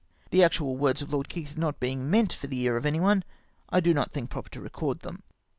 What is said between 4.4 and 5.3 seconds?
to record them.